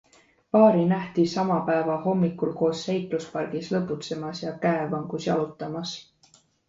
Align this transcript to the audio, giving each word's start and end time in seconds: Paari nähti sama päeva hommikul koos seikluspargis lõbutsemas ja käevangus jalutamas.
Paari 0.55 0.85
nähti 0.91 1.25
sama 1.33 1.57
päeva 1.67 1.97
hommikul 2.05 2.53
koos 2.63 2.81
seikluspargis 2.87 3.69
lõbutsemas 3.75 4.43
ja 4.47 4.55
käevangus 4.65 5.29
jalutamas. 5.29 5.93